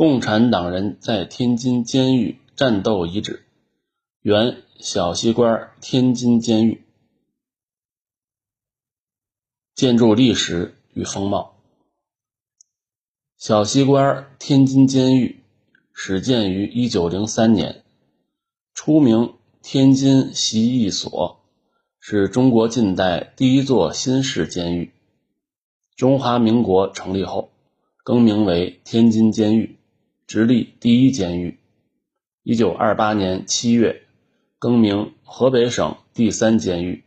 [0.00, 3.44] 共产党人在天津监狱战斗遗址，
[4.22, 6.82] 原小西关天津监狱。
[9.74, 11.54] 建筑历史与风貌。
[13.36, 15.42] 小西关天津监狱
[15.92, 17.84] 始建于一九零三年，
[18.72, 21.42] 初名天津习役所，
[21.98, 24.94] 是中国近代第一座新式监狱。
[25.94, 27.50] 中华民国成立后，
[28.02, 29.76] 更名为天津监狱。
[30.30, 31.58] 直隶第一监狱，
[32.44, 34.04] 一九二八年七月
[34.60, 37.02] 更名河北省第三监狱。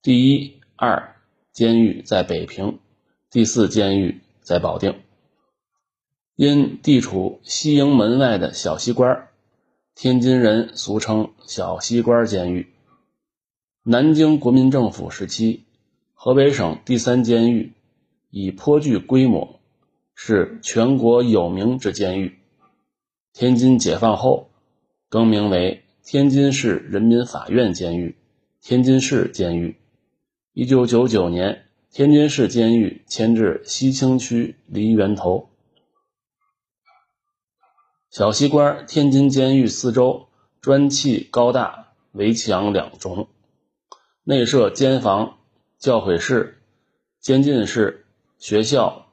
[0.00, 1.14] 第一、二
[1.52, 2.78] 监狱在北平，
[3.30, 4.98] 第四监狱在保定。
[6.36, 9.28] 因地处西营门外的小西关，
[9.94, 12.72] 天津人俗称小西关监狱。
[13.82, 15.64] 南京国民政府时期，
[16.14, 17.74] 河北省第三监狱
[18.30, 19.57] 已颇具规模。
[20.20, 22.40] 是全国有名之监狱。
[23.32, 24.50] 天津解放后，
[25.08, 28.16] 更名为天津市人民法院监狱、
[28.60, 29.76] 天津市监狱。
[30.52, 35.50] 一九九九年，天津市监狱迁至西青区梨园头。
[38.10, 40.26] 小西关天津监狱四周
[40.60, 43.28] 砖砌高大，围墙两重，
[44.24, 45.38] 内设监房、
[45.78, 46.60] 教诲室、
[47.20, 48.04] 监禁室、
[48.36, 49.07] 学校。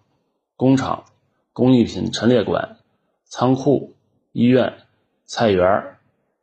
[0.58, 1.04] 工厂、
[1.52, 2.78] 工艺品陈列馆、
[3.26, 3.94] 仓库、
[4.32, 4.86] 医院、
[5.26, 5.98] 菜园、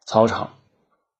[0.04, 0.58] 操场、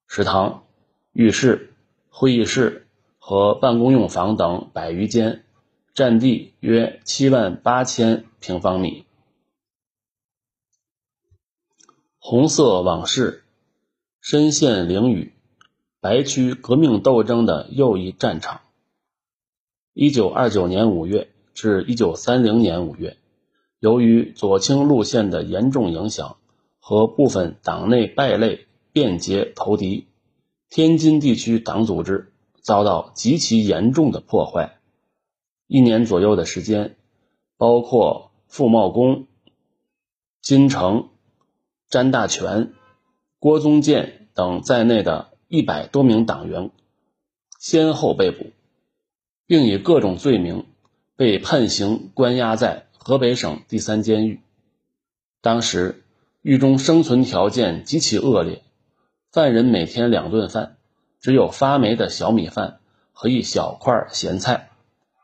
[0.07, 0.65] 食堂、
[1.13, 1.73] 浴室、
[2.11, 2.87] 会议室
[3.19, 5.43] 和办公用房等百余间，
[5.95, 9.07] 占地约七万八千平方米。
[12.19, 13.43] 红色往事，
[14.21, 15.33] 深陷囹圄，
[15.99, 18.61] 白区革命斗争的又一战场。
[19.95, 21.31] 一九二九年五月。
[21.55, 23.19] 至一九三零年五月，
[23.79, 26.37] 由于左倾路线的严重影响
[26.81, 30.09] 和部分党内败类变节投敌，
[30.69, 34.79] 天津地区党组织遭到极其严重的破坏。
[35.67, 36.97] 一年左右的时间，
[37.57, 39.27] 包括傅茂公、
[40.41, 41.09] 金城、
[41.89, 42.73] 詹大全、
[43.39, 46.71] 郭宗建等在内的一百多名党员
[47.59, 48.51] 先后被捕，
[49.47, 50.67] 并以各种罪名。
[51.23, 54.41] 被判刑关押在河北省第三监狱。
[55.41, 56.03] 当时
[56.41, 58.65] 狱中生存条件极其恶劣，
[59.31, 60.79] 犯人每天两顿饭，
[61.21, 62.81] 只有发霉的小米饭
[63.13, 64.71] 和一小块咸菜。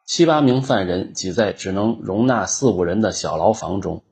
[0.04, 4.04] 七八名犯人挤在只能容纳四五人的小牢房中，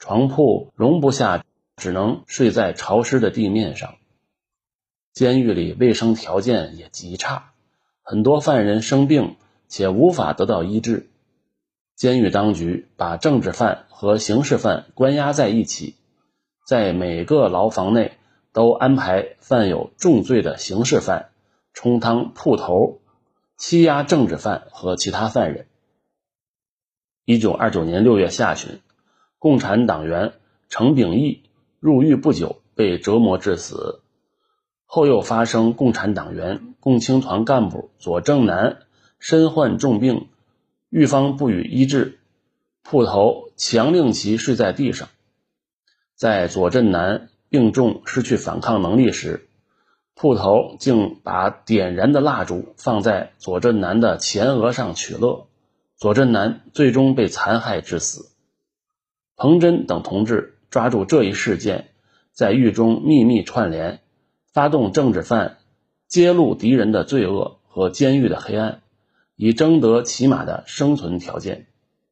[0.00, 1.44] 床铺容不下，
[1.76, 3.94] 只能睡在潮湿的地面上。
[5.12, 7.52] 监狱里卫生条件也极差，
[8.02, 9.36] 很多犯人生病
[9.68, 11.06] 且无法得到医治。
[12.00, 15.96] 监狱当局把政治犯和刑事犯关押在一起，
[16.66, 18.16] 在每个牢房内
[18.54, 21.28] 都安排犯有重罪的刑事犯
[21.74, 23.02] 充当铺头，
[23.58, 25.66] 欺压政治犯和其他犯人。
[27.26, 28.80] 一九二九年六月下旬，
[29.38, 30.32] 共产党员
[30.70, 31.42] 程秉义
[31.80, 34.00] 入狱不久被折磨致死，
[34.86, 38.78] 后又发生共产党员共青团干部左正南
[39.18, 40.28] 身患重病。
[40.90, 42.18] 狱方不予医治，
[42.82, 45.08] 铺头强令其睡在地上。
[46.16, 49.48] 在左镇南病重、失去反抗能力时，
[50.14, 55.46] 铺头竟把点燃的蜡烛放在左镇南的前额上取乐，
[55.96, 58.32] 左镇南最终被残害致死。
[59.36, 61.88] 彭真等同志抓住这一事件，
[62.32, 64.00] 在狱中秘密串联，
[64.52, 65.58] 发动政治犯
[66.08, 68.79] 揭露敌人的罪恶和监狱的黑暗。
[69.42, 71.66] 以争得起码的生存条件，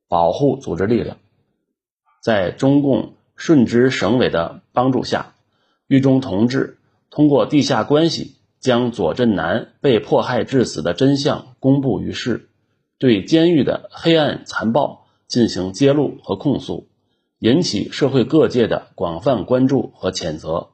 [0.08, 1.18] 保护组织力量。
[2.22, 5.34] 在中共顺直省委的帮助下，
[5.88, 6.78] 狱中同志
[7.10, 12.48] 通过地下关系，将左镇南被迫害致死的真相公布于世，
[12.96, 16.88] 对监狱的黑暗残暴进行揭露和控诉，
[17.40, 20.70] 引起社会各界的广泛关注和谴责。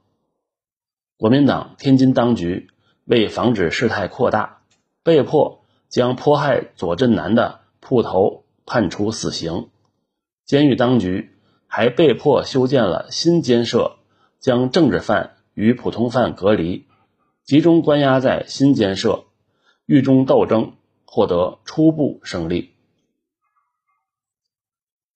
[1.16, 2.68] 国民党天津当局
[3.06, 4.60] 为防止事态扩大，
[5.02, 5.63] 被迫。
[5.94, 9.68] 将迫害左镇南的铺头判处死刑，
[10.44, 11.30] 监狱当局
[11.68, 13.94] 还被迫修建了新监舍，
[14.40, 16.88] 将政治犯与普通犯隔离，
[17.44, 19.26] 集中关押在新监舍。
[19.86, 20.72] 狱中斗争
[21.06, 22.72] 获得初步胜利。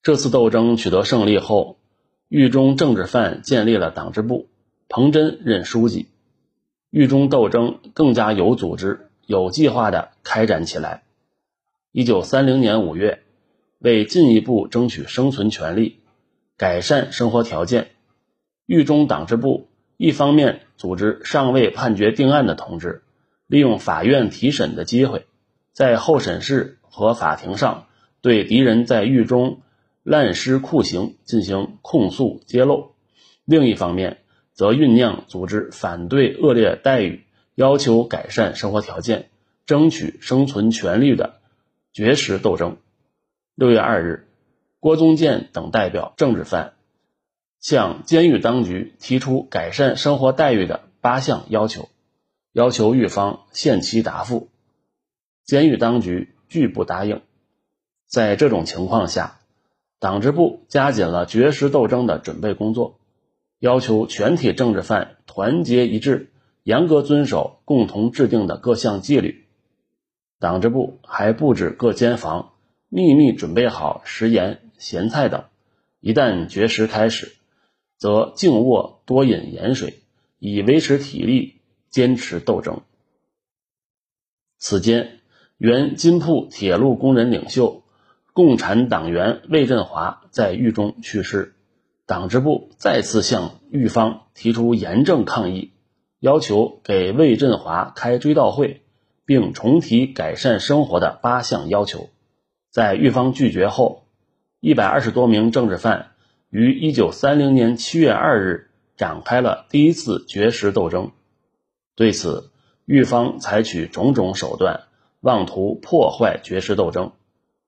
[0.01, 1.81] 这次斗争取得胜利后，
[2.29, 4.49] 狱中政治犯建立了党支部，
[4.89, 6.07] 彭真任书记，
[6.91, 9.08] 狱中斗争更加有组织。
[9.29, 11.03] 有计划地开展起来。
[11.93, 13.21] 一九三零年五月，
[13.79, 16.01] 为进一步争取生存权利，
[16.57, 17.89] 改善生活条件。
[18.65, 23.03] 狱中党支部一方面组织尚未判决定案的同志，
[23.47, 25.27] 利用法院提审的机会，
[25.75, 27.85] 在候审室和法庭上
[28.23, 29.61] 对敌人在狱中
[30.05, 32.95] 滥施酷刑进行控诉揭露；
[33.45, 34.23] 另一方面，
[34.55, 37.27] 则酝酿组织反对恶劣待遇、
[37.59, 39.31] 要求改善生活条件、
[39.67, 41.41] 争取生存权利的
[41.93, 42.77] 绝食斗争。
[43.57, 44.29] 六月二日，
[44.79, 46.75] 郭宗建等代表政治犯
[47.59, 51.89] 向监狱当局提出改善生活待遇的八项要求，
[52.53, 54.51] 要求狱方限期答复。
[55.45, 57.23] 监狱当局拒不答应。
[58.07, 59.41] 在这种情况下，
[59.99, 63.01] 党支部加紧了绝食斗争的准备工作。
[63.59, 66.31] 要求全体政治犯团结一致，
[66.69, 69.47] 严格遵守共同制定的各项纪律。
[70.39, 72.53] 党支部还布置各监房，
[72.91, 75.45] 秘密准备好食盐、咸菜等。
[76.01, 77.33] 一旦绝食开始，
[77.97, 80.03] 则静卧多饮盐水，
[80.39, 81.55] 以维持体力，
[81.89, 82.83] 坚持斗争。
[84.59, 85.21] 此间，
[85.57, 87.83] 原金铺铁路工人领袖、
[88.35, 91.55] 共产党员魏振华在狱中去世。
[92.05, 95.73] 党支部再次向狱方提出严正抗议，
[96.21, 98.83] 要求给魏振华开追悼会，
[99.25, 102.11] 并重提改善生活的八项要求。
[102.71, 104.05] 在狱方拒绝后，
[104.61, 106.13] 一百二十多名政治犯
[106.51, 111.13] 于一九三零年七月二日展开了第一次绝食斗争。
[111.95, 112.51] 对此，
[112.85, 114.83] 狱方采取种种手段，
[115.21, 117.13] 妄图破坏绝食斗争。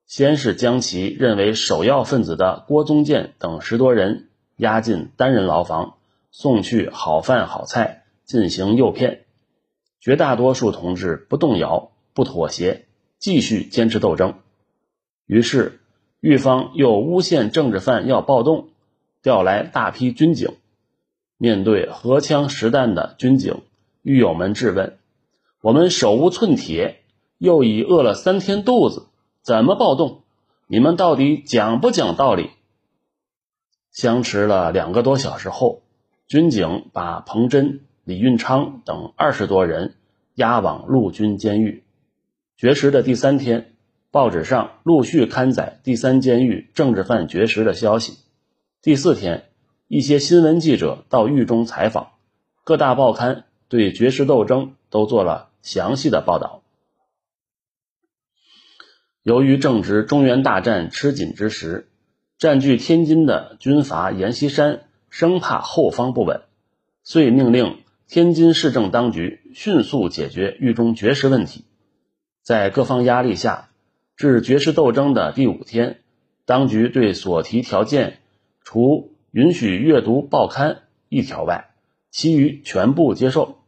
[0.06, 4.26] 先是将其认为首要分子的郭宗建等十多人。
[4.56, 5.94] 押进单人牢房，
[6.31, 8.00] 送去好饭好菜
[8.31, 9.25] 进行诱骗。
[9.99, 12.87] 绝大多数同志不动摇、不妥协，
[13.19, 14.35] 继续坚持斗争。
[15.27, 15.81] 于是，
[16.21, 18.69] 狱方又诬陷政治犯要暴动，
[19.21, 20.55] 调来大批军警。
[21.38, 23.62] 面对荷枪实弹的军警，
[24.03, 24.97] 狱友们质问
[25.61, 27.03] ：“我们手无寸铁，
[27.37, 29.09] 又已饿了三天肚子，
[29.43, 30.23] 怎么暴动？
[30.69, 32.50] 你们到底讲不讲道理？”
[33.91, 35.82] 相持了两个多小时后，
[36.29, 39.94] 军警把彭真、李运昌等二十多人
[40.35, 41.85] 押往陆军监狱。
[42.56, 43.73] 绝食的第三天，
[44.11, 48.19] 报纸上陆续刊载第三监狱政治犯绝食的消息。
[48.82, 49.49] 第四天，
[49.88, 52.12] 一些新闻记者到狱中采访，
[52.64, 56.62] 各大报刊对绝食斗争都做了详细的报道。
[59.23, 61.87] 由于正值中原大战吃紧之时。
[62.38, 66.41] 占据天津的军阀阎锡山生怕后方不稳，
[67.05, 67.81] 遂命令
[68.12, 71.65] 天津市政当局迅速解决狱中绝食问题。
[72.43, 73.71] 在各方压力下，
[74.17, 76.01] 至绝食斗争的第五天，
[76.45, 78.19] 当局对所提条件，
[78.65, 80.79] 除允许阅读报刊
[81.09, 81.71] 一条外，
[82.11, 83.59] 其余全部接受。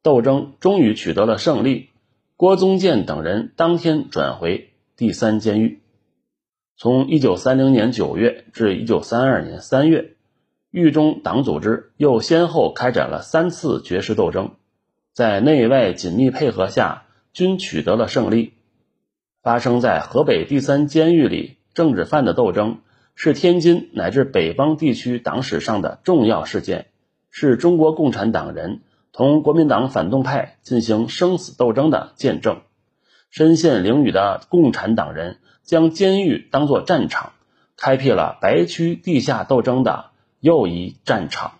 [0.00, 1.88] 斗争终于取得了胜利，
[2.36, 5.80] 郭宗建等人当天转回第三监狱。
[6.76, 10.14] 从一九三零年九月至一九三二年三月，
[10.70, 14.52] 狱中党组织又先后开展了三次绝食斗争，
[15.12, 18.54] 在内外紧密配合下，均取得了胜利。
[19.42, 22.78] 发生在河北第三监狱里政治犯的斗争，
[23.14, 26.86] 是天津乃至北方地区党史上的重要事件，
[27.30, 28.80] 是中国共产党人
[29.12, 32.60] 同国民党反动派进行生死斗争的见证。
[33.30, 35.38] 身陷囹圄的共产党人。
[35.68, 37.34] 将监狱当作战场，
[37.76, 40.06] 开辟了白区地下斗争的
[40.40, 41.58] 又一战场。